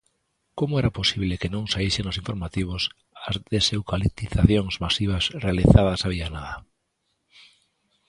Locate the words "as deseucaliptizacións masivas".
3.27-5.23